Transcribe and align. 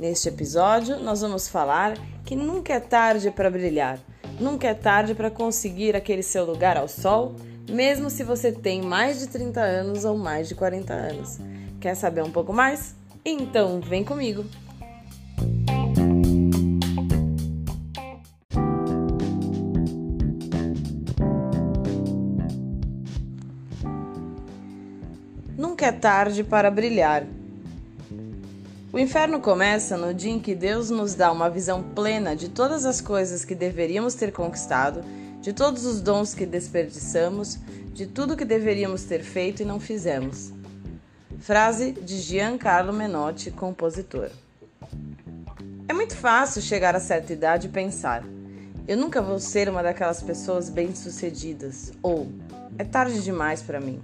Neste 0.00 0.30
episódio, 0.30 0.98
nós 0.98 1.20
vamos 1.20 1.46
falar 1.46 1.92
que 2.24 2.34
nunca 2.34 2.72
é 2.72 2.80
tarde 2.80 3.30
para 3.30 3.50
brilhar, 3.50 3.98
nunca 4.40 4.66
é 4.66 4.72
tarde 4.72 5.14
para 5.14 5.30
conseguir 5.30 5.94
aquele 5.94 6.22
seu 6.22 6.46
lugar 6.46 6.78
ao 6.78 6.88
sol, 6.88 7.36
mesmo 7.68 8.08
se 8.08 8.24
você 8.24 8.50
tem 8.50 8.80
mais 8.80 9.18
de 9.18 9.26
30 9.26 9.60
anos 9.60 10.06
ou 10.06 10.16
mais 10.16 10.48
de 10.48 10.54
40 10.54 10.94
anos. 10.94 11.38
Quer 11.78 11.94
saber 11.94 12.22
um 12.22 12.32
pouco 12.32 12.50
mais? 12.50 12.94
Então 13.22 13.78
vem 13.82 14.02
comigo! 14.02 14.46
Nunca 25.58 25.84
é 25.84 25.92
tarde 25.92 26.42
para 26.42 26.70
brilhar. 26.70 27.26
O 28.92 28.98
inferno 28.98 29.38
começa 29.38 29.96
no 29.96 30.12
dia 30.12 30.32
em 30.32 30.40
que 30.40 30.52
Deus 30.52 30.90
nos 30.90 31.14
dá 31.14 31.30
uma 31.30 31.48
visão 31.48 31.80
plena 31.80 32.34
de 32.34 32.48
todas 32.48 32.84
as 32.84 33.00
coisas 33.00 33.44
que 33.44 33.54
deveríamos 33.54 34.14
ter 34.14 34.32
conquistado, 34.32 35.04
de 35.40 35.52
todos 35.52 35.86
os 35.86 36.00
dons 36.00 36.34
que 36.34 36.44
desperdiçamos, 36.44 37.56
de 37.92 38.04
tudo 38.04 38.36
que 38.36 38.44
deveríamos 38.44 39.04
ter 39.04 39.22
feito 39.22 39.62
e 39.62 39.64
não 39.64 39.78
fizemos. 39.78 40.52
Frase 41.38 41.92
de 41.92 42.16
Giancarlo 42.16 42.92
Menotti, 42.92 43.52
compositor. 43.52 44.28
É 45.88 45.92
muito 45.92 46.16
fácil 46.16 46.60
chegar 46.60 46.96
a 46.96 47.00
certa 47.00 47.32
idade 47.32 47.68
e 47.68 47.70
pensar: 47.70 48.24
eu 48.88 48.96
nunca 48.96 49.22
vou 49.22 49.38
ser 49.38 49.68
uma 49.68 49.84
daquelas 49.84 50.20
pessoas 50.20 50.68
bem-sucedidas, 50.68 51.92
ou 52.02 52.26
é 52.76 52.82
tarde 52.82 53.22
demais 53.22 53.62
para 53.62 53.80
mim. 53.80 54.00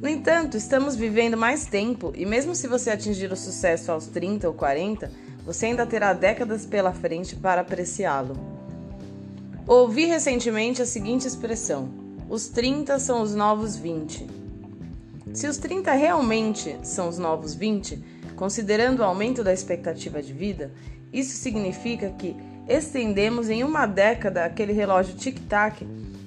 No 0.00 0.08
entanto, 0.08 0.56
estamos 0.56 0.96
vivendo 0.96 1.36
mais 1.36 1.66
tempo 1.66 2.12
e, 2.16 2.24
mesmo 2.24 2.54
se 2.54 2.66
você 2.66 2.90
atingir 2.90 3.30
o 3.30 3.36
sucesso 3.36 3.92
aos 3.92 4.06
30 4.06 4.48
ou 4.48 4.54
40, 4.54 5.10
você 5.44 5.66
ainda 5.66 5.86
terá 5.86 6.12
décadas 6.12 6.64
pela 6.64 6.92
frente 6.92 7.36
para 7.36 7.60
apreciá-lo. 7.60 8.36
Ouvi 9.66 10.06
recentemente 10.06 10.80
a 10.80 10.86
seguinte 10.86 11.26
expressão: 11.26 11.90
os 12.28 12.48
30 12.48 12.98
são 12.98 13.22
os 13.22 13.34
novos 13.34 13.76
20. 13.76 14.26
Se 15.32 15.46
os 15.46 15.56
30 15.58 15.92
realmente 15.92 16.76
são 16.82 17.08
os 17.08 17.18
novos 17.18 17.54
20, 17.54 18.02
considerando 18.36 19.00
o 19.00 19.04
aumento 19.04 19.44
da 19.44 19.52
expectativa 19.52 20.22
de 20.22 20.32
vida, 20.32 20.72
isso 21.12 21.36
significa 21.36 22.10
que 22.10 22.36
estendemos 22.68 23.48
em 23.48 23.62
uma 23.62 23.86
década 23.86 24.44
aquele 24.44 24.72
relógio 24.72 25.14
tic-tac 25.14 25.86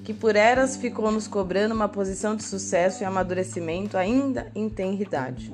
que 0.09 0.13
por 0.15 0.35
eras 0.35 0.75
ficou 0.75 1.11
nos 1.11 1.27
cobrando 1.27 1.75
uma 1.75 1.88
posição 1.88 2.35
de 2.35 2.41
sucesso 2.41 3.03
e 3.03 3.05
amadurecimento 3.05 3.95
ainda 3.95 4.51
em 4.55 4.67
tenridade. 4.67 5.53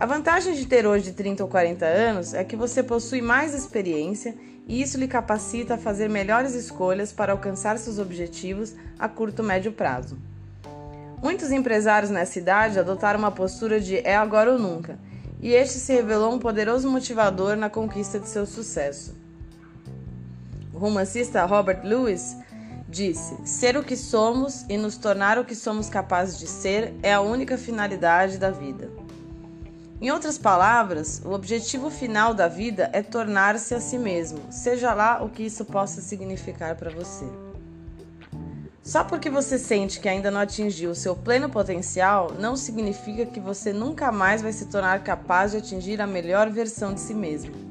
A 0.00 0.06
vantagem 0.06 0.54
de 0.54 0.64
ter 0.64 0.86
hoje 0.86 1.12
30 1.12 1.42
ou 1.44 1.50
40 1.50 1.84
anos 1.84 2.32
é 2.32 2.42
que 2.42 2.56
você 2.56 2.82
possui 2.82 3.20
mais 3.20 3.52
experiência 3.52 4.34
e 4.66 4.80
isso 4.80 4.96
lhe 4.96 5.06
capacita 5.06 5.74
a 5.74 5.76
fazer 5.76 6.08
melhores 6.08 6.54
escolhas 6.54 7.12
para 7.12 7.32
alcançar 7.32 7.76
seus 7.76 7.98
objetivos 7.98 8.74
a 8.98 9.06
curto 9.06 9.42
e 9.42 9.44
médio 9.44 9.70
prazo. 9.70 10.16
Muitos 11.22 11.52
empresários 11.52 12.10
nessa 12.10 12.38
idade 12.38 12.78
adotaram 12.78 13.18
uma 13.18 13.30
postura 13.30 13.78
de 13.78 13.98
é 13.98 14.16
agora 14.16 14.52
ou 14.52 14.58
nunca, 14.58 14.98
e 15.42 15.52
este 15.52 15.74
se 15.74 15.92
revelou 15.92 16.32
um 16.32 16.38
poderoso 16.38 16.90
motivador 16.90 17.54
na 17.54 17.68
conquista 17.68 18.18
de 18.18 18.30
seu 18.30 18.46
sucesso. 18.46 19.14
O 20.72 20.78
romancista 20.78 21.44
Robert 21.44 21.82
Lewis 21.84 22.34
Disse: 22.88 23.36
Ser 23.44 23.76
o 23.76 23.84
que 23.84 23.96
somos 23.96 24.64
e 24.66 24.78
nos 24.78 24.96
tornar 24.96 25.38
o 25.38 25.44
que 25.44 25.54
somos 25.54 25.90
capazes 25.90 26.38
de 26.38 26.46
ser 26.46 26.94
é 27.02 27.12
a 27.12 27.20
única 27.20 27.58
finalidade 27.58 28.38
da 28.38 28.50
vida. 28.50 28.90
Em 30.00 30.10
outras 30.10 30.38
palavras, 30.38 31.20
o 31.24 31.32
objetivo 31.32 31.90
final 31.90 32.32
da 32.32 32.48
vida 32.48 32.88
é 32.94 33.02
tornar-se 33.02 33.74
a 33.74 33.80
si 33.80 33.98
mesmo, 33.98 34.40
seja 34.50 34.94
lá 34.94 35.22
o 35.22 35.28
que 35.28 35.42
isso 35.42 35.64
possa 35.64 36.00
significar 36.00 36.76
para 36.76 36.88
você. 36.88 37.26
Só 38.82 39.04
porque 39.04 39.28
você 39.28 39.58
sente 39.58 40.00
que 40.00 40.08
ainda 40.08 40.30
não 40.30 40.40
atingiu 40.40 40.92
o 40.92 40.94
seu 40.94 41.14
pleno 41.14 41.50
potencial, 41.50 42.32
não 42.38 42.56
significa 42.56 43.26
que 43.26 43.38
você 43.38 43.70
nunca 43.70 44.10
mais 44.10 44.40
vai 44.40 44.52
se 44.52 44.64
tornar 44.66 45.02
capaz 45.02 45.50
de 45.50 45.58
atingir 45.58 46.00
a 46.00 46.06
melhor 46.06 46.48
versão 46.48 46.94
de 46.94 47.00
si 47.00 47.12
mesmo. 47.12 47.67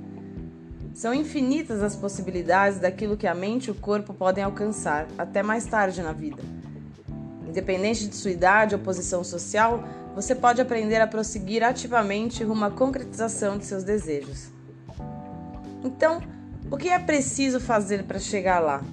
São 0.97 1.13
infinitas 1.13 1.84
as 1.84 1.96
possibilidades 1.96 2.80
daquilo 2.80 3.16
que 3.16 3.28
a 3.28 3.35
mente 3.35 3.68
e 3.68 3.72
o 3.72 3.75
corpo 3.75 4.16
podem 4.16 4.44
alcançar, 4.44 5.08
até 5.16 5.44
mais 5.44 5.63
tarde 5.63 6.02
na 6.02 6.12
vida. 6.12 6.41
Independente 7.47 8.08
de 8.08 8.16
sua 8.16 8.31
idade 8.31 8.74
ou 8.74 8.81
posição 8.81 9.24
social, 9.24 9.84
você 10.16 10.34
pode 10.34 10.59
aprender 10.59 11.00
a 11.00 11.06
prosseguir 11.06 11.63
ativamente 11.63 12.44
rumo 12.44 12.66
à 12.66 12.72
concretização 12.72 13.59
de 13.59 13.66
seus 13.66 13.84
desejos. 13.84 14.47
Então, 15.84 16.19
o 16.72 16.75
que 16.75 16.90
é 16.90 16.97
preciso 16.97 17.59
fazer 17.59 18.06
para 18.06 18.18
chegar 18.18 18.58
lá? 18.58 18.84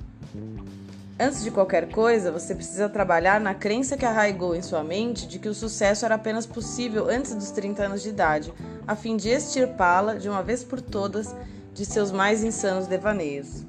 Antes 1.19 1.43
de 1.43 1.51
qualquer 1.51 1.89
coisa, 1.89 2.31
você 2.31 2.55
precisa 2.55 2.87
trabalhar 2.87 3.41
na 3.41 3.55
crença 3.55 3.97
que 3.97 4.05
arraigou 4.05 4.55
em 4.55 4.61
sua 4.61 4.85
mente 4.85 5.27
de 5.27 5.39
que 5.39 5.49
o 5.49 5.55
sucesso 5.55 6.05
era 6.05 6.17
apenas 6.17 6.45
possível 6.45 7.09
antes 7.09 7.35
dos 7.35 7.51
30 7.51 7.83
anos 7.83 8.03
de 8.03 8.11
idade, 8.11 8.53
a 8.87 8.95
fim 8.95 9.17
de 9.17 9.31
extirpá-la 9.31 10.17
de 10.17 10.29
uma 10.29 10.43
vez 10.43 10.63
por 10.63 10.83
todas 10.83 11.35
de 11.75 11.85
seus 11.85 12.11
mais 12.11 12.43
insanos 12.43 12.87
devaneios. 12.87 13.67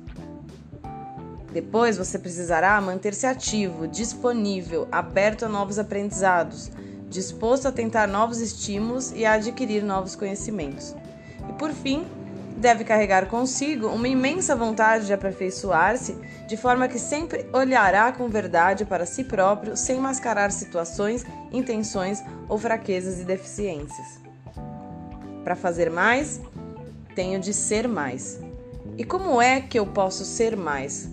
Depois 1.51 1.97
você 1.97 2.19
precisará 2.19 2.79
manter-se 2.79 3.25
ativo, 3.25 3.87
disponível, 3.87 4.87
aberto 4.91 5.45
a 5.45 5.49
novos 5.49 5.79
aprendizados, 5.79 6.69
disposto 7.09 7.67
a 7.67 7.71
tentar 7.71 8.07
novos 8.07 8.39
estímulos 8.39 9.11
e 9.11 9.25
a 9.25 9.33
adquirir 9.33 9.83
novos 9.83 10.15
conhecimentos. 10.15 10.95
E 11.49 11.53
por 11.53 11.71
fim, 11.71 12.05
deve 12.57 12.83
carregar 12.83 13.27
consigo 13.27 13.87
uma 13.87 14.07
imensa 14.07 14.55
vontade 14.55 15.05
de 15.05 15.13
aperfeiçoar-se, 15.13 16.17
de 16.47 16.55
forma 16.55 16.87
que 16.87 16.99
sempre 16.99 17.45
olhará 17.51 18.11
com 18.11 18.27
verdade 18.27 18.85
para 18.85 19.05
si 19.05 19.23
próprio, 19.23 19.75
sem 19.75 19.99
mascarar 19.99 20.51
situações, 20.51 21.25
intenções 21.51 22.23
ou 22.47 22.57
fraquezas 22.57 23.19
e 23.19 23.23
deficiências. 23.23 24.21
Para 25.43 25.55
fazer 25.55 25.89
mais, 25.89 26.41
tenho 27.15 27.39
de 27.39 27.53
ser 27.53 27.87
mais. 27.87 28.39
E 28.97 29.03
como 29.03 29.41
é 29.41 29.61
que 29.61 29.79
eu 29.79 29.87
posso 29.87 30.25
ser 30.25 30.55
mais? 30.55 31.09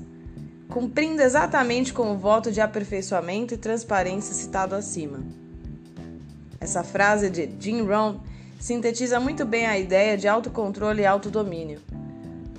Cumprindo 0.68 1.22
exatamente 1.22 1.92
com 1.92 2.12
o 2.12 2.18
voto 2.18 2.50
de 2.50 2.60
aperfeiçoamento 2.60 3.54
e 3.54 3.56
transparência 3.56 4.34
citado 4.34 4.74
acima. 4.74 5.20
Essa 6.60 6.82
frase 6.82 7.30
de 7.30 7.48
Jim 7.58 7.82
Rohn 7.82 8.18
sintetiza 8.58 9.18
muito 9.18 9.44
bem 9.44 9.66
a 9.66 9.78
ideia 9.78 10.16
de 10.16 10.28
autocontrole 10.28 11.02
e 11.02 11.06
autodomínio. 11.06 11.80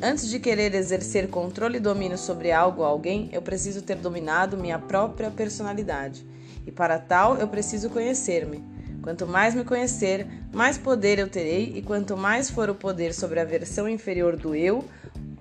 Antes 0.01 0.27
de 0.29 0.39
querer 0.39 0.75
exercer 0.75 1.29
controle 1.29 1.77
e 1.77 1.81
domínio 1.81 2.17
sobre 2.17 2.51
algo 2.51 2.81
ou 2.81 2.87
alguém, 2.87 3.29
eu 3.31 3.41
preciso 3.41 3.81
ter 3.81 3.95
dominado 3.95 4.57
minha 4.57 4.77
própria 4.77 5.31
personalidade. 5.31 6.25
E 6.67 6.71
para 6.71 6.99
tal, 6.99 7.37
eu 7.37 7.47
preciso 7.47 7.89
conhecer-me. 7.89 8.72
Quanto 9.03 9.27
mais 9.27 9.53
me 9.53 9.65
conhecer, 9.65 10.25
mais 10.53 10.77
poder 10.77 11.19
eu 11.19 11.27
terei, 11.27 11.73
e 11.75 11.81
quanto 11.81 12.15
mais 12.15 12.49
for 12.49 12.69
o 12.69 12.75
poder 12.75 13.13
sobre 13.13 13.37
a 13.37 13.43
versão 13.43 13.87
inferior 13.87 14.37
do 14.37 14.55
eu, 14.55 14.85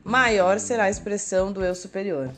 maior 0.02 0.58
será 0.58 0.84
a 0.84 0.90
expressão 0.90 1.52
do 1.52 1.64
eu 1.64 1.72
superior. 1.72 2.28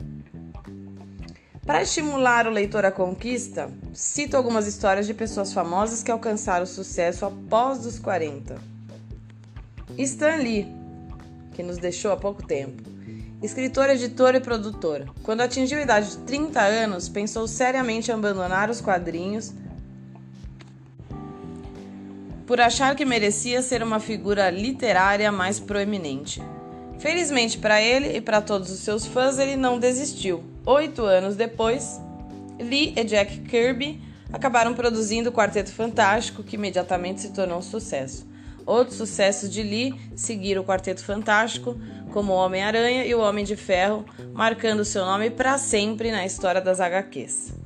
Para 1.65 1.81
estimular 1.81 2.45
o 2.45 2.51
leitor 2.51 2.85
à 2.85 2.91
conquista, 2.91 3.71
cito 3.91 4.37
algumas 4.37 4.67
histórias 4.67 5.07
de 5.07 5.15
pessoas 5.15 5.51
famosas 5.51 6.03
que 6.03 6.11
alcançaram 6.11 6.67
sucesso 6.67 7.25
após 7.25 7.83
os 7.87 7.97
40. 7.97 8.55
Stan 9.97 10.35
Lee, 10.35 10.67
que 11.55 11.63
nos 11.63 11.79
deixou 11.79 12.11
há 12.11 12.17
pouco 12.17 12.45
tempo. 12.45 12.83
Escritor, 13.41 13.89
editor 13.89 14.35
e 14.35 14.39
produtor. 14.39 15.11
Quando 15.23 15.41
atingiu 15.41 15.79
a 15.79 15.81
idade 15.81 16.11
de 16.11 16.17
30 16.17 16.61
anos, 16.61 17.09
pensou 17.09 17.47
seriamente 17.47 18.11
em 18.11 18.13
abandonar 18.13 18.69
os 18.69 18.79
quadrinhos 18.79 19.51
por 22.45 22.61
achar 22.61 22.95
que 22.95 23.05
merecia 23.05 23.61
ser 23.61 23.81
uma 23.81 23.99
figura 23.99 24.49
literária 24.49 25.31
mais 25.31 25.59
proeminente. 25.59 26.41
Felizmente 26.99 27.57
para 27.57 27.81
ele 27.81 28.17
e 28.17 28.21
para 28.21 28.41
todos 28.41 28.69
os 28.71 28.79
seus 28.79 29.05
fãs, 29.05 29.37
ele 29.37 29.55
não 29.55 29.79
desistiu. 29.79 30.43
Oito 30.65 31.03
anos 31.03 31.35
depois, 31.35 31.99
Lee 32.59 32.93
e 32.95 33.03
Jack 33.03 33.39
Kirby 33.41 34.01
acabaram 34.31 34.73
produzindo 34.73 35.29
o 35.29 35.33
Quarteto 35.33 35.71
Fantástico, 35.71 36.43
que 36.43 36.55
imediatamente 36.55 37.21
se 37.21 37.31
tornou 37.31 37.59
um 37.59 37.61
sucesso. 37.61 38.27
Outros 38.65 38.97
sucessos 38.97 39.49
de 39.49 39.61
Lee 39.61 39.93
seguiram 40.15 40.61
o 40.61 40.65
Quarteto 40.65 41.03
Fantástico, 41.03 41.79
como 42.11 42.33
o 42.33 42.35
Homem-Aranha 42.35 43.05
e 43.05 43.13
o 43.13 43.19
Homem 43.19 43.45
de 43.45 43.55
Ferro, 43.55 44.05
marcando 44.33 44.85
seu 44.85 45.05
nome 45.05 45.29
para 45.29 45.57
sempre 45.57 46.11
na 46.11 46.25
história 46.25 46.61
das 46.61 46.79
HQs. 46.79 47.64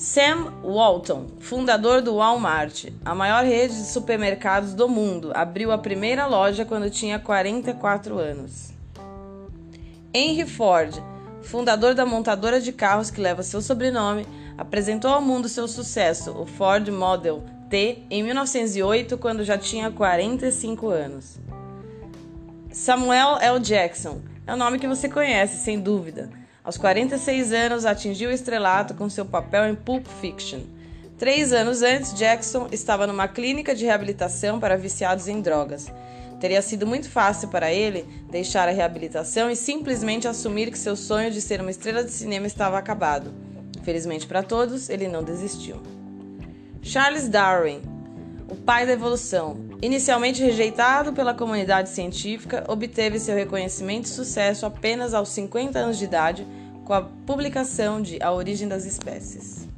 Sam 0.00 0.62
Walton, 0.64 1.26
fundador 1.40 2.00
do 2.00 2.14
Walmart, 2.14 2.86
a 3.04 3.14
maior 3.14 3.44
rede 3.44 3.74
de 3.74 3.84
supermercados 3.84 4.72
do 4.72 4.88
mundo, 4.88 5.30
abriu 5.34 5.70
a 5.70 5.76
primeira 5.76 6.24
loja 6.24 6.64
quando 6.64 6.88
tinha 6.88 7.18
44 7.18 8.18
anos. 8.18 8.70
Henry 10.14 10.48
Ford, 10.48 10.94
fundador 11.42 11.94
da 11.94 12.06
montadora 12.06 12.62
de 12.62 12.72
carros 12.72 13.10
que 13.10 13.20
leva 13.20 13.42
seu 13.42 13.60
sobrenome, 13.60 14.26
apresentou 14.56 15.10
ao 15.10 15.20
mundo 15.20 15.50
seu 15.50 15.68
sucesso, 15.68 16.30
o 16.32 16.46
Ford 16.46 16.88
Model 16.88 17.44
T 17.68 18.02
em 18.08 18.22
1908, 18.22 19.18
quando 19.18 19.44
já 19.44 19.58
tinha 19.58 19.90
45 19.90 20.88
anos. 20.88 21.38
Samuel 22.72 23.36
L. 23.38 23.60
Jackson 23.60 24.22
é 24.46 24.54
o 24.54 24.56
nome 24.56 24.78
que 24.78 24.88
você 24.88 25.10
conhece, 25.10 25.62
sem 25.62 25.78
dúvida. 25.78 26.39
Aos 26.70 26.78
46 26.78 27.52
anos, 27.52 27.84
atingiu 27.84 28.30
o 28.30 28.32
estrelato 28.32 28.94
com 28.94 29.10
seu 29.10 29.26
papel 29.26 29.66
em 29.66 29.74
Pulp 29.74 30.06
Fiction. 30.20 30.60
Três 31.18 31.52
anos 31.52 31.82
antes, 31.82 32.14
Jackson 32.14 32.68
estava 32.70 33.08
numa 33.08 33.26
clínica 33.26 33.74
de 33.74 33.84
reabilitação 33.84 34.60
para 34.60 34.76
viciados 34.76 35.26
em 35.26 35.40
drogas. 35.40 35.92
Teria 36.38 36.62
sido 36.62 36.86
muito 36.86 37.10
fácil 37.10 37.48
para 37.48 37.72
ele 37.72 38.06
deixar 38.30 38.68
a 38.68 38.70
reabilitação 38.70 39.50
e 39.50 39.56
simplesmente 39.56 40.28
assumir 40.28 40.70
que 40.70 40.78
seu 40.78 40.94
sonho 40.94 41.32
de 41.32 41.40
ser 41.40 41.60
uma 41.60 41.72
estrela 41.72 42.04
de 42.04 42.12
cinema 42.12 42.46
estava 42.46 42.78
acabado. 42.78 43.34
Felizmente 43.82 44.28
para 44.28 44.44
todos, 44.44 44.88
ele 44.88 45.08
não 45.08 45.24
desistiu. 45.24 45.82
Charles 46.80 47.28
Darwin, 47.28 47.82
o 48.48 48.54
pai 48.54 48.86
da 48.86 48.92
evolução, 48.92 49.56
inicialmente 49.82 50.40
rejeitado 50.40 51.12
pela 51.12 51.34
comunidade 51.34 51.88
científica, 51.88 52.62
obteve 52.68 53.18
seu 53.18 53.34
reconhecimento 53.34 54.04
e 54.04 54.08
sucesso 54.08 54.64
apenas 54.64 55.14
aos 55.14 55.30
50 55.30 55.76
anos 55.76 55.98
de 55.98 56.04
idade 56.04 56.46
com 56.90 56.94
a 56.94 57.02
publicação 57.02 58.02
de 58.02 58.20
A 58.20 58.32
Origem 58.32 58.66
das 58.66 58.84
Espécies. 58.84 59.68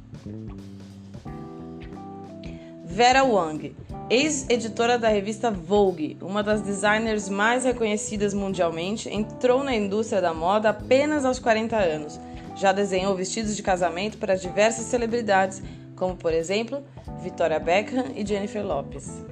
Vera 2.83 3.23
Wang, 3.23 3.75
ex-editora 4.09 4.97
da 4.97 5.09
revista 5.09 5.51
Vogue, 5.51 6.17
uma 6.19 6.41
das 6.41 6.63
designers 6.63 7.29
mais 7.29 7.65
reconhecidas 7.65 8.33
mundialmente, 8.33 9.09
entrou 9.09 9.63
na 9.63 9.75
indústria 9.75 10.23
da 10.23 10.33
moda 10.33 10.69
apenas 10.69 11.23
aos 11.23 11.37
40 11.37 11.77
anos. 11.77 12.19
Já 12.55 12.71
desenhou 12.71 13.15
vestidos 13.15 13.55
de 13.55 13.61
casamento 13.61 14.17
para 14.17 14.33
diversas 14.33 14.85
celebridades, 14.85 15.61
como 15.95 16.15
por 16.15 16.33
exemplo 16.33 16.83
Victoria 17.21 17.59
Beckham 17.59 18.05
e 18.15 18.25
Jennifer 18.25 18.65
Lopez. 18.65 19.23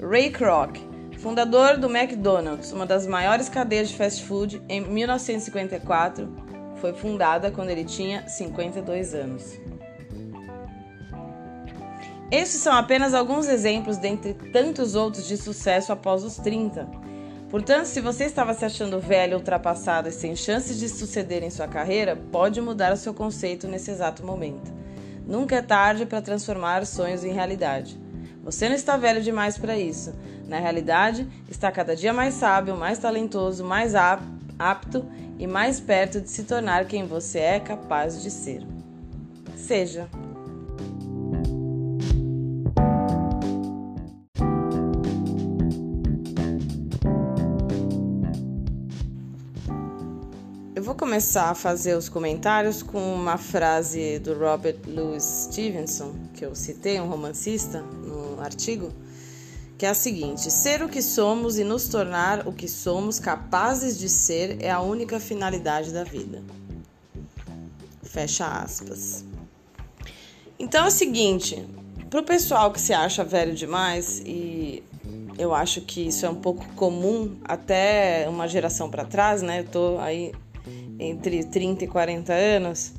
Ray 0.00 0.30
Kroc, 0.30 0.78
fundador 1.24 1.78
do 1.78 1.88
McDonald's, 1.88 2.70
uma 2.70 2.84
das 2.84 3.06
maiores 3.06 3.48
cadeias 3.48 3.88
de 3.88 3.96
fast 3.96 4.22
food, 4.24 4.62
em 4.68 4.82
1954, 4.82 6.28
foi 6.82 6.92
fundada 6.92 7.50
quando 7.50 7.70
ele 7.70 7.82
tinha 7.82 8.28
52 8.28 9.14
anos. 9.14 9.58
Estes 12.30 12.60
são 12.60 12.74
apenas 12.74 13.14
alguns 13.14 13.48
exemplos 13.48 13.96
dentre 13.96 14.34
tantos 14.34 14.94
outros 14.94 15.26
de 15.26 15.38
sucesso 15.38 15.92
após 15.92 16.22
os 16.22 16.36
30. 16.36 16.86
Portanto, 17.48 17.86
se 17.86 18.02
você 18.02 18.24
estava 18.24 18.52
se 18.52 18.66
achando 18.66 19.00
velho, 19.00 19.38
ultrapassado 19.38 20.10
e 20.10 20.12
sem 20.12 20.36
chances 20.36 20.78
de 20.78 20.90
suceder 20.90 21.42
em 21.42 21.48
sua 21.48 21.66
carreira, 21.66 22.14
pode 22.30 22.60
mudar 22.60 22.92
o 22.92 22.98
seu 22.98 23.14
conceito 23.14 23.66
nesse 23.66 23.90
exato 23.90 24.26
momento. 24.26 24.70
Nunca 25.26 25.56
é 25.56 25.62
tarde 25.62 26.04
para 26.04 26.20
transformar 26.20 26.84
sonhos 26.84 27.24
em 27.24 27.32
realidade. 27.32 27.98
Você 28.44 28.68
não 28.68 28.76
está 28.76 28.96
velho 28.96 29.22
demais 29.22 29.56
para 29.56 29.78
isso. 29.78 30.12
Na 30.46 30.58
realidade, 30.58 31.26
está 31.48 31.72
cada 31.72 31.96
dia 31.96 32.12
mais 32.12 32.34
sábio, 32.34 32.76
mais 32.76 32.98
talentoso, 32.98 33.64
mais 33.64 33.94
apto 33.94 35.06
e 35.38 35.46
mais 35.46 35.80
perto 35.80 36.20
de 36.20 36.30
se 36.30 36.44
tornar 36.44 36.84
quem 36.84 37.06
você 37.06 37.38
é 37.38 37.60
capaz 37.60 38.22
de 38.22 38.30
ser. 38.30 38.62
Seja. 39.56 40.08
vou 50.84 50.94
começar 50.94 51.50
a 51.50 51.54
fazer 51.54 51.96
os 51.96 52.08
comentários 52.08 52.82
com 52.82 53.14
uma 53.14 53.38
frase 53.38 54.18
do 54.20 54.38
Robert 54.38 54.76
Louis 54.86 55.22
Stevenson, 55.22 56.14
que 56.34 56.44
eu 56.44 56.54
citei, 56.54 57.00
um 57.00 57.08
romancista, 57.08 57.82
artigo, 58.44 58.92
que 59.76 59.86
é 59.86 59.88
a 59.88 59.94
seguinte: 59.94 60.50
Ser 60.50 60.82
o 60.82 60.88
que 60.88 61.02
somos 61.02 61.58
e 61.58 61.64
nos 61.64 61.88
tornar 61.88 62.46
o 62.46 62.52
que 62.52 62.68
somos 62.68 63.18
capazes 63.18 63.98
de 63.98 64.08
ser 64.08 64.62
é 64.62 64.70
a 64.70 64.80
única 64.80 65.18
finalidade 65.18 65.92
da 65.92 66.04
vida. 66.04 66.42
Fecha 68.02 68.46
aspas. 68.46 69.24
Então 70.58 70.84
é 70.84 70.88
o 70.88 70.90
seguinte, 70.90 71.66
para 72.08 72.20
o 72.20 72.22
pessoal 72.22 72.70
que 72.70 72.80
se 72.80 72.92
acha 72.92 73.24
velho 73.24 73.54
demais 73.54 74.22
e 74.24 74.82
eu 75.36 75.52
acho 75.52 75.80
que 75.80 76.06
isso 76.06 76.24
é 76.24 76.30
um 76.30 76.36
pouco 76.36 76.64
comum 76.74 77.36
até 77.44 78.26
uma 78.28 78.46
geração 78.46 78.88
para 78.88 79.04
trás, 79.04 79.42
né? 79.42 79.60
Eu 79.60 79.64
tô 79.64 79.98
aí 79.98 80.32
entre 80.98 81.44
30 81.44 81.84
e 81.84 81.88
40 81.88 82.32
anos. 82.32 82.92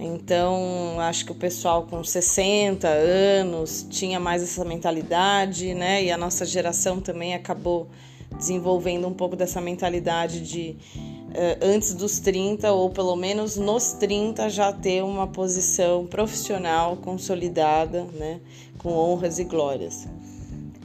Então, 0.00 1.00
acho 1.00 1.24
que 1.24 1.32
o 1.32 1.34
pessoal 1.34 1.82
com 1.82 2.04
60 2.04 2.86
anos 2.86 3.84
tinha 3.90 4.20
mais 4.20 4.44
essa 4.44 4.64
mentalidade, 4.64 5.74
né? 5.74 6.04
E 6.04 6.12
a 6.12 6.16
nossa 6.16 6.46
geração 6.46 7.00
também 7.00 7.34
acabou 7.34 7.88
desenvolvendo 8.36 9.08
um 9.08 9.12
pouco 9.12 9.34
dessa 9.34 9.60
mentalidade 9.60 10.40
de 10.40 10.76
uh, 10.96 11.58
antes 11.60 11.94
dos 11.94 12.20
30, 12.20 12.70
ou 12.70 12.90
pelo 12.90 13.16
menos 13.16 13.56
nos 13.56 13.92
30, 13.94 14.48
já 14.48 14.72
ter 14.72 15.02
uma 15.02 15.26
posição 15.26 16.06
profissional 16.06 16.96
consolidada, 16.98 18.04
né? 18.12 18.40
Com 18.78 18.92
honras 18.92 19.40
e 19.40 19.44
glórias. 19.44 20.06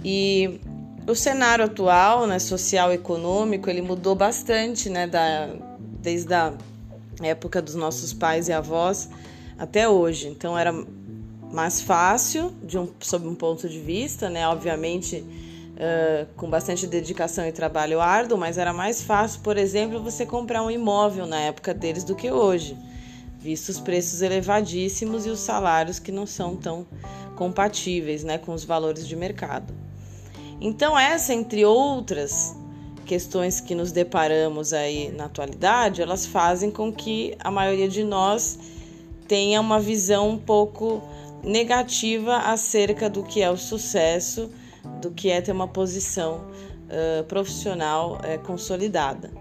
E 0.04 0.60
o 1.08 1.14
cenário 1.14 1.66
atual, 1.66 2.26
né, 2.26 2.40
social 2.40 2.92
e 2.92 2.96
econômico, 2.96 3.70
ele 3.70 3.82
mudou 3.82 4.16
bastante, 4.16 4.90
né, 4.90 5.06
da, 5.06 5.50
desde 6.02 6.34
a 6.34 6.54
época 7.22 7.62
dos 7.62 7.76
nossos 7.76 8.14
pais 8.14 8.48
e 8.48 8.54
avós 8.54 9.10
até 9.58 9.88
hoje. 9.88 10.28
Então 10.28 10.58
era 10.58 10.74
mais 11.52 11.82
fácil, 11.82 12.52
de 12.64 12.78
um, 12.78 12.90
sob 13.00 13.28
um 13.28 13.36
ponto 13.36 13.70
de 13.70 13.80
vista, 13.80 14.30
né? 14.30 14.48
Obviamente 14.48 15.18
uh, 15.74 16.28
com 16.36 16.50
bastante 16.50 16.88
dedicação 16.88 17.46
e 17.48 17.52
trabalho 17.52 18.02
árduo, 18.02 18.38
mas 18.38 18.58
era 18.58 18.74
mais 18.74 19.04
fácil, 19.04 19.42
por 19.42 19.58
exemplo, 19.58 20.02
você 20.02 20.26
comprar 20.26 20.64
um 20.64 20.72
imóvel 20.72 21.26
na 21.26 21.40
época 21.40 21.74
deles 21.74 22.04
do 22.04 22.16
que 22.16 22.32
hoje, 22.32 22.78
visto 23.40 23.70
os 23.70 23.80
preços 23.80 24.22
elevadíssimos 24.22 25.26
e 25.26 25.30
os 25.30 25.40
salários 25.40 26.00
que 26.00 26.12
não 26.12 26.26
são 26.26 26.56
tão 26.56 26.88
compatíveis, 27.36 28.24
né, 28.24 28.38
com 28.38 28.54
os 28.54 28.64
valores 28.64 29.08
de 29.08 29.16
mercado. 29.16 29.74
Então 30.62 30.98
essa, 30.98 31.34
entre 31.34 31.66
outras 31.66 32.56
questões 33.06 33.60
que 33.60 33.76
nos 33.76 33.92
deparamos 33.92 34.74
aí 34.74 35.12
na 35.12 35.26
atualidade, 35.26 36.02
elas 36.02 36.26
fazem 36.26 36.72
com 36.72 36.92
que 36.92 37.36
a 37.40 37.52
maioria 37.52 37.88
de 37.88 38.04
nós 38.04 38.58
tenha 39.28 39.60
uma 39.62 39.80
visão 39.80 40.30
um 40.30 40.38
pouco 40.38 41.02
negativa 41.44 42.38
acerca 42.38 43.10
do 43.10 43.24
que 43.24 43.42
é 43.42 43.50
o 43.50 43.58
sucesso, 43.58 44.50
do 45.02 45.12
que 45.12 45.30
é 45.30 45.42
ter 45.42 45.52
uma 45.52 45.68
posição 45.68 46.46
uh, 46.88 47.24
profissional 47.26 48.20
uh, 48.20 48.40
consolidada. 48.44 49.32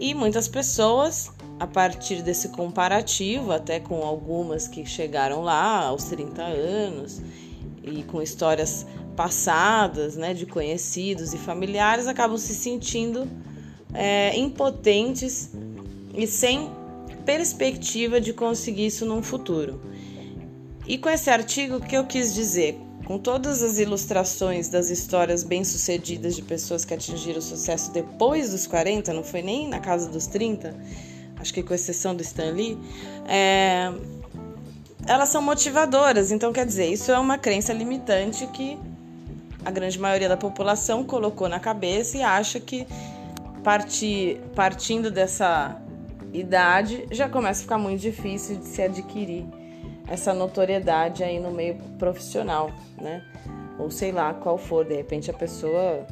E 0.00 0.14
muitas 0.14 0.46
pessoas, 0.46 1.30
a 1.58 1.66
partir 1.66 2.22
desse 2.22 2.50
comparativo, 2.50 3.50
até 3.52 3.80
com 3.80 4.02
algumas 4.02 4.68
que 4.68 4.86
chegaram 4.86 5.42
lá 5.42 5.86
aos 5.86 6.04
30 6.04 6.42
anos 6.42 7.20
e 7.82 8.02
com 8.04 8.22
histórias 8.22 8.86
passadas, 9.18 10.14
né, 10.14 10.32
de 10.32 10.46
conhecidos 10.46 11.34
e 11.34 11.38
familiares, 11.38 12.06
acabam 12.06 12.38
se 12.38 12.54
sentindo 12.54 13.28
é, 13.92 14.38
impotentes 14.38 15.50
e 16.14 16.24
sem 16.24 16.70
perspectiva 17.26 18.20
de 18.20 18.32
conseguir 18.32 18.86
isso 18.86 19.04
num 19.04 19.20
futuro. 19.20 19.82
E 20.86 20.96
com 20.96 21.10
esse 21.10 21.28
artigo, 21.28 21.78
o 21.78 21.80
que 21.80 21.96
eu 21.96 22.06
quis 22.06 22.32
dizer? 22.32 22.78
Com 23.08 23.18
todas 23.18 23.60
as 23.60 23.80
ilustrações 23.80 24.68
das 24.68 24.88
histórias 24.88 25.42
bem-sucedidas 25.42 26.36
de 26.36 26.42
pessoas 26.42 26.84
que 26.84 26.94
atingiram 26.94 27.40
sucesso 27.40 27.90
depois 27.90 28.52
dos 28.52 28.68
40, 28.68 29.12
não 29.12 29.24
foi 29.24 29.42
nem 29.42 29.66
na 29.66 29.80
casa 29.80 30.08
dos 30.08 30.28
30, 30.28 30.76
acho 31.40 31.52
que 31.52 31.64
com 31.64 31.74
exceção 31.74 32.14
do 32.14 32.22
Stan 32.22 32.52
Lee, 32.52 32.78
é, 33.26 33.92
elas 35.08 35.28
são 35.28 35.42
motivadoras. 35.42 36.30
Então, 36.30 36.52
quer 36.52 36.64
dizer, 36.64 36.86
isso 36.86 37.10
é 37.10 37.18
uma 37.18 37.36
crença 37.36 37.72
limitante 37.72 38.46
que 38.48 38.78
a 39.64 39.70
grande 39.70 39.98
maioria 39.98 40.28
da 40.28 40.36
população 40.36 41.04
colocou 41.04 41.48
na 41.48 41.60
cabeça 41.60 42.16
e 42.18 42.22
acha 42.22 42.60
que 42.60 42.86
partir, 43.62 44.40
partindo 44.54 45.10
dessa 45.10 45.80
idade 46.32 47.06
já 47.10 47.28
começa 47.28 47.60
a 47.60 47.62
ficar 47.62 47.78
muito 47.78 48.00
difícil 48.00 48.56
de 48.56 48.66
se 48.66 48.82
adquirir 48.82 49.46
essa 50.06 50.32
notoriedade 50.32 51.22
aí 51.22 51.38
no 51.38 51.50
meio 51.50 51.76
profissional, 51.98 52.70
né? 53.00 53.22
Ou 53.78 53.90
sei 53.90 54.10
lá 54.10 54.32
qual 54.34 54.58
for, 54.58 54.84
de 54.84 54.94
repente 54.94 55.30
a 55.30 55.34
pessoa 55.34 56.06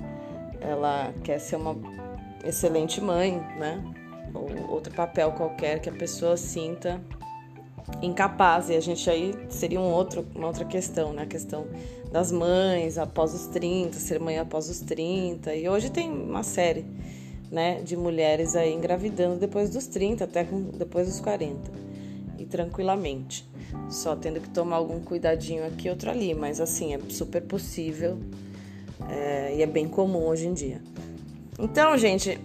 ela 0.61 1.13
quer 1.25 1.39
ser 1.39 1.57
uma 1.57 1.77
excelente 2.45 3.01
mãe, 3.01 3.39
né? 3.59 3.83
Ou 4.35 4.71
outro 4.71 4.93
papel 4.95 5.33
qualquer 5.33 5.81
que 5.81 5.89
a 5.89 5.93
pessoa 5.93 6.37
sinta 6.37 7.01
incapaz. 8.03 8.69
E 8.69 8.77
a 8.77 8.81
gente 8.81 9.09
aí 9.09 9.35
seria 9.49 9.81
um 9.81 9.91
outro, 9.91 10.27
uma 10.35 10.47
outra 10.47 10.65
questão, 10.65 11.13
né? 11.13 11.23
A 11.23 11.27
questão 11.27 11.67
das 12.17 12.33
mães 12.33 12.97
após 12.97 13.35
os 13.35 13.47
30, 13.49 13.99
ser 13.99 14.19
mãe 14.19 14.39
após 14.39 14.71
os 14.71 14.81
30. 14.81 15.55
E 15.55 15.69
hoje 15.69 15.91
tem 15.91 16.11
uma 16.11 16.43
série, 16.43 16.87
né, 17.53 17.83
de 17.83 17.95
mulheres 17.95 18.57
aí 18.57 18.73
engravidando 18.73 19.39
depois 19.39 19.69
dos 19.69 19.87
30, 19.87 20.25
até 20.25 20.43
com, 20.43 20.63
depois 20.63 21.09
dos 21.09 21.21
40. 21.21 21.71
e 22.39 22.47
tranquilamente. 22.47 23.47
Só 23.91 24.17
tendo 24.17 24.41
que 24.41 24.49
tomar 24.49 24.77
algum 24.77 24.99
cuidadinho 24.99 25.67
aqui 25.67 25.91
outro 25.91 26.11
ali, 26.11 26.33
mas 26.35 26.59
assim, 26.59 26.95
é 26.95 27.01
super 27.11 27.43
possível 27.43 28.19
é, 29.11 29.55
e 29.57 29.63
é 29.63 29.67
bem 29.67 29.87
comum 29.87 30.27
hoje 30.27 30.47
em 30.47 30.55
dia. 30.55 30.81
Então, 31.59 31.99
gente, 31.99 32.41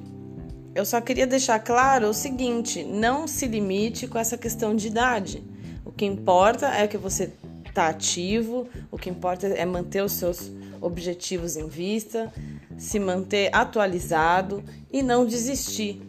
eu 0.76 0.86
só 0.86 1.00
queria 1.00 1.26
deixar 1.26 1.60
claro 1.60 2.10
o 2.10 2.14
seguinte: 2.14 2.84
não 2.84 3.26
se 3.26 3.48
limite 3.48 4.06
com 4.06 4.20
essa 4.20 4.38
questão 4.38 4.76
de 4.76 4.88
idade. 4.88 5.42
O 5.86 5.94
que 5.94 6.06
importa 6.06 6.68
é 6.68 6.88
que 6.88 6.98
você 6.98 7.32
está 7.72 7.88
ativo, 7.88 8.68
o 8.92 8.98
que 8.98 9.10
importa 9.10 9.48
é 9.48 9.66
manter 9.66 10.04
os 10.04 10.12
seus 10.12 10.52
objetivos 10.80 11.56
em 11.56 11.68
vista, 11.68 12.32
se 12.78 13.00
manter 13.00 13.50
atualizado 13.54 14.64
e 14.92 15.02
não 15.02 15.26
desistir. 15.26 16.02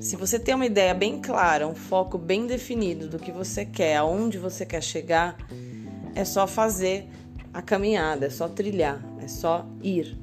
Se 0.00 0.16
você 0.16 0.38
tem 0.38 0.54
uma 0.54 0.66
ideia 0.66 0.92
bem 0.94 1.20
clara, 1.20 1.66
um 1.66 1.74
foco 1.74 2.18
bem 2.18 2.46
definido 2.46 3.08
do 3.08 3.18
que 3.18 3.30
você 3.30 3.64
quer, 3.64 3.96
aonde 3.96 4.38
você 4.38 4.66
quer 4.66 4.82
chegar, 4.82 5.36
é 6.14 6.24
só 6.24 6.46
fazer 6.46 7.08
a 7.52 7.62
caminhada, 7.62 8.26
é 8.26 8.30
só 8.30 8.48
trilhar, 8.48 9.02
é 9.22 9.28
só 9.28 9.66
ir, 9.82 10.18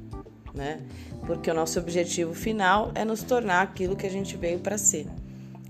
né? 0.52 0.80
Porque 1.26 1.50
o 1.50 1.54
nosso 1.54 1.78
objetivo 1.78 2.34
final 2.34 2.92
é 2.94 3.04
nos 3.04 3.22
tornar 3.22 3.62
aquilo 3.62 3.96
que 3.96 4.06
a 4.06 4.10
gente 4.10 4.36
veio 4.36 4.58
para 4.58 4.76
ser. 4.76 5.06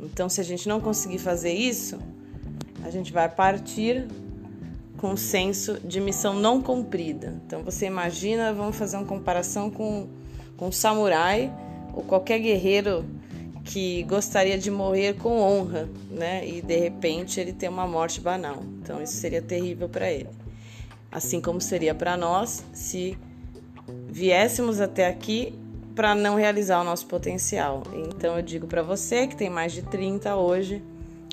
Então, 0.00 0.28
se 0.28 0.40
a 0.40 0.44
gente 0.44 0.68
não 0.68 0.80
conseguir 0.80 1.18
fazer 1.18 1.52
isso, 1.52 1.98
a 2.84 2.90
gente 2.90 3.12
vai 3.12 3.28
partir 3.28 4.06
com 5.04 5.18
senso 5.18 5.78
de 5.84 6.00
missão 6.00 6.32
não 6.32 6.62
cumprida. 6.62 7.38
Então, 7.44 7.62
você 7.62 7.84
imagina, 7.84 8.54
vamos 8.54 8.74
fazer 8.74 8.96
uma 8.96 9.04
comparação 9.04 9.70
com, 9.70 10.08
com 10.56 10.68
um 10.68 10.72
samurai 10.72 11.52
ou 11.92 12.02
qualquer 12.02 12.38
guerreiro 12.38 13.04
que 13.64 14.02
gostaria 14.04 14.56
de 14.56 14.70
morrer 14.70 15.16
com 15.16 15.38
honra, 15.38 15.90
né? 16.10 16.48
E 16.48 16.62
de 16.62 16.78
repente 16.78 17.38
ele 17.38 17.52
tem 17.52 17.68
uma 17.68 17.86
morte 17.86 18.18
banal. 18.18 18.62
Então 18.80 19.02
isso 19.02 19.12
seria 19.12 19.42
terrível 19.42 19.90
para 19.90 20.10
ele. 20.10 20.30
Assim 21.12 21.38
como 21.38 21.60
seria 21.60 21.94
para 21.94 22.16
nós 22.16 22.64
se 22.72 23.18
viéssemos 24.08 24.80
até 24.80 25.06
aqui 25.06 25.54
para 25.94 26.14
não 26.14 26.34
realizar 26.34 26.80
o 26.80 26.84
nosso 26.84 27.04
potencial. 27.04 27.82
Então 28.08 28.36
eu 28.36 28.42
digo 28.42 28.66
para 28.66 28.82
você 28.82 29.26
que 29.26 29.36
tem 29.36 29.50
mais 29.50 29.70
de 29.70 29.82
30 29.82 30.34
hoje, 30.34 30.82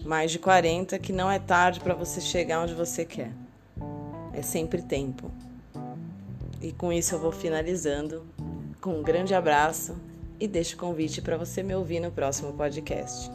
mais 0.03 0.29
de 0.29 0.39
40, 0.39 0.99
que 0.99 1.13
não 1.13 1.31
é 1.31 1.39
tarde 1.39 1.79
para 1.79 1.93
você 1.93 2.19
chegar 2.19 2.63
onde 2.63 2.73
você 2.73 3.05
quer. 3.05 3.31
É 4.33 4.41
sempre 4.41 4.81
tempo. 4.81 5.31
E 6.61 6.71
com 6.71 6.91
isso 6.93 7.15
eu 7.15 7.19
vou 7.19 7.31
finalizando 7.31 8.23
com 8.79 8.99
um 8.99 9.03
grande 9.03 9.33
abraço 9.33 9.95
e 10.39 10.47
deixo 10.47 10.75
o 10.75 10.79
convite 10.79 11.21
para 11.21 11.37
você 11.37 11.61
me 11.61 11.75
ouvir 11.75 11.99
no 11.99 12.11
próximo 12.11 12.53
podcast. 12.53 13.29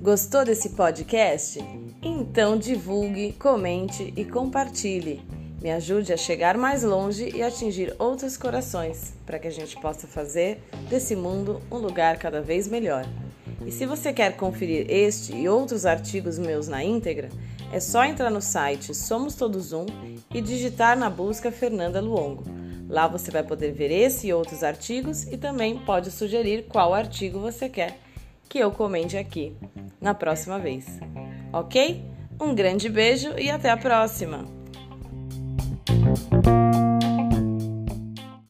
Gostou 0.00 0.44
desse 0.44 0.70
podcast? 0.70 1.58
Então 2.02 2.58
divulgue, 2.58 3.32
comente 3.32 4.12
e 4.14 4.24
compartilhe. 4.24 5.33
Me 5.64 5.70
ajude 5.70 6.12
a 6.12 6.16
chegar 6.18 6.58
mais 6.58 6.82
longe 6.82 7.34
e 7.34 7.42
atingir 7.42 7.96
outros 7.98 8.36
corações, 8.36 9.14
para 9.24 9.38
que 9.38 9.48
a 9.48 9.50
gente 9.50 9.80
possa 9.80 10.06
fazer 10.06 10.60
desse 10.90 11.16
mundo 11.16 11.58
um 11.72 11.78
lugar 11.78 12.18
cada 12.18 12.42
vez 12.42 12.68
melhor. 12.68 13.06
E 13.64 13.72
se 13.72 13.86
você 13.86 14.12
quer 14.12 14.36
conferir 14.36 14.84
este 14.90 15.34
e 15.34 15.48
outros 15.48 15.86
artigos 15.86 16.38
meus 16.38 16.68
na 16.68 16.84
íntegra, 16.84 17.30
é 17.72 17.80
só 17.80 18.04
entrar 18.04 18.28
no 18.28 18.42
site 18.42 18.94
Somos 18.94 19.36
Todos 19.36 19.72
Um 19.72 19.86
e 20.34 20.42
digitar 20.42 20.98
na 20.98 21.08
busca 21.08 21.50
Fernanda 21.50 21.98
Luongo. 21.98 22.44
Lá 22.86 23.08
você 23.08 23.30
vai 23.30 23.42
poder 23.42 23.72
ver 23.72 23.90
esse 23.90 24.26
e 24.26 24.34
outros 24.34 24.62
artigos 24.62 25.22
e 25.32 25.38
também 25.38 25.78
pode 25.78 26.10
sugerir 26.10 26.66
qual 26.68 26.92
artigo 26.92 27.40
você 27.40 27.70
quer 27.70 27.96
que 28.50 28.58
eu 28.58 28.70
comente 28.70 29.16
aqui 29.16 29.56
na 29.98 30.12
próxima 30.12 30.58
vez. 30.58 30.84
Ok? 31.50 32.04
Um 32.38 32.54
grande 32.54 32.90
beijo 32.90 33.30
e 33.38 33.48
até 33.48 33.70
a 33.70 33.78
próxima! 33.78 34.53